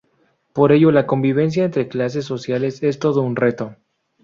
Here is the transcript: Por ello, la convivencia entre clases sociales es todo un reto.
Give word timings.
Por 0.53 0.71
ello, 0.71 0.89
la 0.91 1.05
convivencia 1.05 1.63
entre 1.63 1.87
clases 1.87 2.25
sociales 2.25 2.81
es 2.81 2.97
todo 2.97 3.21
un 3.21 3.35
reto. 3.35 3.75